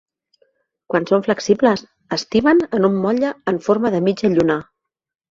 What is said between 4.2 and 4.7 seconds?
lluna.